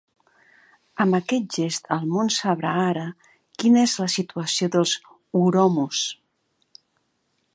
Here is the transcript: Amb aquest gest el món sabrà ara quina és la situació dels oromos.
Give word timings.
Amb 1.03 1.17
aquest 1.17 1.51
gest 1.57 1.89
el 1.95 2.07
món 2.13 2.31
sabrà 2.37 2.71
ara 2.85 3.05
quina 3.63 3.85
és 3.89 3.95
la 4.05 4.09
situació 4.15 4.73
dels 4.77 4.97
oromos. 5.43 6.05